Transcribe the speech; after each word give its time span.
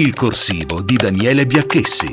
Il 0.00 0.14
corsivo 0.14 0.80
di 0.80 0.96
Daniele 0.96 1.44
Biacchessi. 1.44 2.10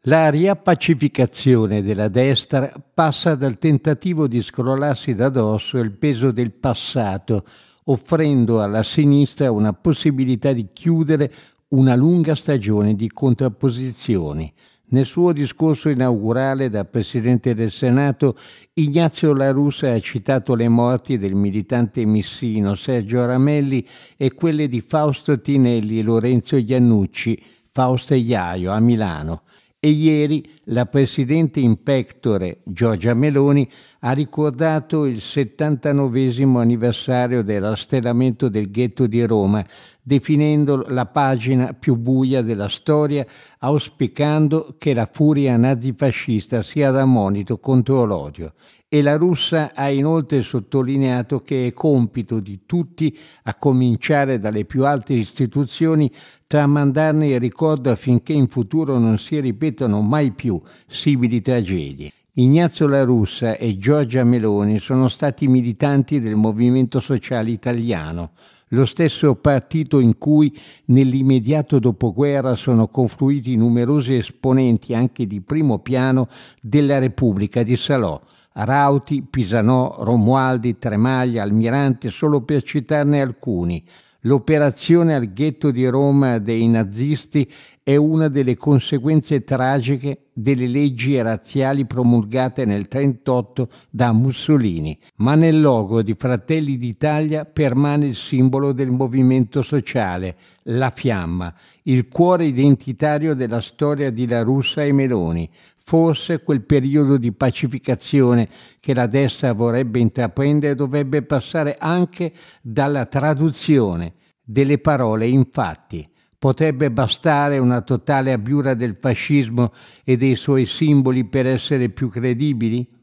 La 0.00 0.28
riappacificazione 0.28 1.82
della 1.82 2.08
destra 2.08 2.70
passa 2.92 3.34
dal 3.34 3.56
tentativo 3.56 4.26
di 4.26 4.42
scrollarsi 4.42 5.14
da 5.14 5.30
dosso 5.30 5.78
il 5.78 5.92
peso 5.92 6.32
del 6.32 6.52
passato, 6.52 7.46
offrendo 7.84 8.60
alla 8.60 8.82
sinistra 8.82 9.50
una 9.50 9.72
possibilità 9.72 10.52
di 10.52 10.68
chiudere 10.74 11.32
una 11.68 11.94
lunga 11.94 12.34
stagione 12.34 12.94
di 12.94 13.08
contrapposizioni. 13.08 14.52
Nel 14.90 15.04
suo 15.04 15.32
discorso 15.32 15.90
inaugurale 15.90 16.70
da 16.70 16.86
Presidente 16.86 17.52
del 17.52 17.70
Senato, 17.70 18.36
Ignazio 18.72 19.34
La 19.34 19.50
Russa 19.50 19.92
ha 19.92 20.00
citato 20.00 20.54
le 20.54 20.68
morti 20.68 21.18
del 21.18 21.34
militante 21.34 22.06
missino 22.06 22.74
Sergio 22.74 23.26
Ramelli 23.26 23.86
e 24.16 24.32
quelle 24.32 24.66
di 24.66 24.80
Fausto 24.80 25.38
Tinelli 25.42 25.98
e 25.98 26.02
Lorenzo 26.02 26.56
Iannucci, 26.56 27.38
Fausto 27.70 28.14
Iaio 28.14 28.72
a 28.72 28.80
Milano. 28.80 29.42
E 29.80 29.90
ieri 29.90 30.44
la 30.64 30.86
Presidente 30.86 31.60
in 31.60 31.82
pectore 31.84 32.62
Giorgia 32.64 33.14
Meloni 33.14 33.70
ha 34.00 34.10
ricordato 34.10 35.04
il 35.04 35.20
79 35.20 36.32
anniversario 36.56 37.44
del 37.44 37.60
rastellamento 37.60 38.48
del 38.48 38.72
ghetto 38.72 39.06
di 39.06 39.24
Roma, 39.24 39.64
definendo 40.08 40.86
la 40.88 41.04
pagina 41.04 41.74
più 41.74 41.94
buia 41.96 42.40
della 42.40 42.68
storia, 42.68 43.26
auspicando 43.58 44.74
che 44.78 44.94
la 44.94 45.06
furia 45.06 45.58
nazifascista 45.58 46.62
sia 46.62 46.90
da 46.90 47.04
monito 47.04 47.58
contro 47.58 48.06
l'odio. 48.06 48.54
E 48.88 49.02
la 49.02 49.16
russa 49.16 49.72
ha 49.74 49.90
inoltre 49.90 50.40
sottolineato 50.40 51.42
che 51.42 51.66
è 51.66 51.72
compito 51.74 52.40
di 52.40 52.60
tutti, 52.64 53.14
a 53.42 53.54
cominciare 53.54 54.38
dalle 54.38 54.64
più 54.64 54.86
alte 54.86 55.12
istituzioni, 55.12 56.10
tramandarne 56.46 57.28
il 57.28 57.38
ricordo 57.38 57.90
affinché 57.90 58.32
in 58.32 58.48
futuro 58.48 58.98
non 58.98 59.18
si 59.18 59.38
ripetano 59.40 60.00
mai 60.00 60.30
più 60.30 60.58
simili 60.86 61.42
tragedie. 61.42 62.12
Ignazio 62.32 62.86
La 62.86 63.04
Russa 63.04 63.58
e 63.58 63.76
Giorgia 63.76 64.24
Meloni 64.24 64.78
sono 64.78 65.08
stati 65.08 65.46
militanti 65.48 66.18
del 66.18 66.36
Movimento 66.36 66.98
Sociale 66.98 67.50
Italiano, 67.50 68.30
lo 68.68 68.84
stesso 68.84 69.34
partito 69.34 69.98
in 69.98 70.18
cui 70.18 70.56
nell'immediato 70.86 71.78
dopoguerra 71.78 72.54
sono 72.54 72.88
confluiti 72.88 73.56
numerosi 73.56 74.14
esponenti 74.14 74.94
anche 74.94 75.26
di 75.26 75.40
primo 75.40 75.78
piano 75.78 76.28
della 76.60 76.98
Repubblica 76.98 77.62
di 77.62 77.76
Salò, 77.76 78.20
Rauti, 78.52 79.22
Pisanò, 79.22 79.96
Romualdi, 80.00 80.78
Tremaglia, 80.78 81.42
Almirante, 81.42 82.08
solo 82.08 82.42
per 82.42 82.62
citarne 82.62 83.20
alcuni. 83.20 83.82
L'operazione 84.22 85.14
al 85.14 85.32
ghetto 85.32 85.70
di 85.70 85.86
Roma 85.86 86.38
dei 86.38 86.66
nazisti 86.66 87.48
è 87.84 87.94
una 87.94 88.28
delle 88.28 88.56
conseguenze 88.56 89.44
tragiche 89.44 90.27
delle 90.40 90.68
leggi 90.68 91.20
razziali 91.20 91.84
promulgate 91.84 92.64
nel 92.64 92.86
1938 92.88 93.68
da 93.90 94.12
Mussolini, 94.12 94.96
ma 95.16 95.34
nel 95.34 95.60
logo 95.60 96.00
di 96.00 96.14
Fratelli 96.14 96.76
d'Italia 96.76 97.44
permane 97.44 98.06
il 98.06 98.14
simbolo 98.14 98.70
del 98.72 98.92
movimento 98.92 99.62
sociale, 99.62 100.36
la 100.64 100.90
fiamma, 100.90 101.52
il 101.84 102.06
cuore 102.06 102.44
identitario 102.44 103.34
della 103.34 103.60
storia 103.60 104.10
di 104.10 104.28
La 104.28 104.42
Russa 104.42 104.84
e 104.84 104.92
Meloni, 104.92 105.50
Forse 105.88 106.42
quel 106.42 106.64
periodo 106.64 107.16
di 107.16 107.32
pacificazione 107.32 108.46
che 108.78 108.92
la 108.92 109.06
destra 109.06 109.54
vorrebbe 109.54 109.98
intraprendere 109.98 110.74
dovrebbe 110.74 111.22
passare 111.22 111.76
anche 111.78 112.30
dalla 112.60 113.06
traduzione 113.06 114.12
delle 114.44 114.76
parole 114.76 115.26
in 115.26 115.46
fatti. 115.50 116.06
Potrebbe 116.38 116.90
bastare 116.92 117.58
una 117.58 117.80
totale 117.82 118.32
abiura 118.32 118.74
del 118.74 118.96
fascismo 119.00 119.72
e 120.04 120.16
dei 120.16 120.36
suoi 120.36 120.66
simboli 120.66 121.24
per 121.24 121.46
essere 121.46 121.88
più 121.88 122.08
credibili? 122.08 122.97